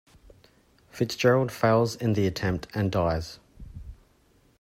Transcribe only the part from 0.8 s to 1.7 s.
Fitzgerald